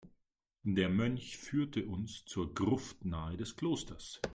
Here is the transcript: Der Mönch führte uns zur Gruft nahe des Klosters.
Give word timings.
Der 0.63 0.89
Mönch 0.89 1.37
führte 1.37 1.85
uns 1.85 2.25
zur 2.25 2.55
Gruft 2.55 3.05
nahe 3.05 3.37
des 3.37 3.55
Klosters. 3.55 4.19